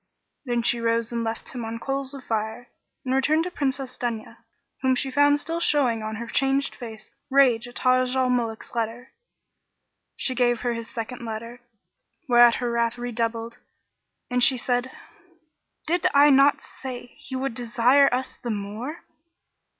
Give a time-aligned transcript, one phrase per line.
[0.45, 2.69] Then she rose and left him on coals of fire;
[3.05, 4.37] and returned to Princess Dunya,
[4.81, 9.09] whom she found still showing on her changed face rage at Taj al Muluk's letter.
[9.13, 11.61] So she gave her his second letter,
[12.27, 13.59] whereat her wrath redoubled
[14.27, 14.89] and she said,
[15.85, 19.03] "Did I not say he would desire us the more?"